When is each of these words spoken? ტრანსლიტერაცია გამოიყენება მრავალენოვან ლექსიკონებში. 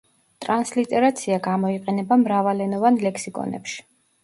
ტრანსლიტერაცია 0.45 1.37
გამოიყენება 1.49 2.19
მრავალენოვან 2.23 3.01
ლექსიკონებში. 3.07 3.81